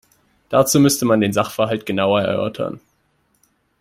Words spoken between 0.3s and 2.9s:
Dazu müsste man den Sachverhalt genauer erörtern.